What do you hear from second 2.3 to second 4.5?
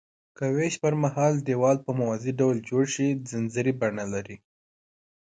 ډول جوړ شي ځنځیري بڼه لري.